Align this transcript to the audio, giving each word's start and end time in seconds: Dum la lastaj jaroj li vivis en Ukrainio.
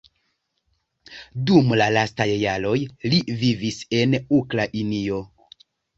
Dum 1.49 1.69
la 1.81 1.89
lastaj 1.97 2.27
jaroj 2.45 2.75
li 3.15 3.19
vivis 3.43 3.81
en 3.99 4.17
Ukrainio. 4.39 5.21